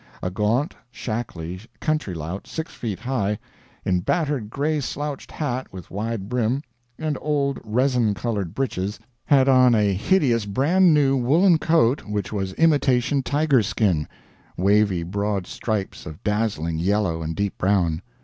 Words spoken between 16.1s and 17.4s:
dazzling yellow and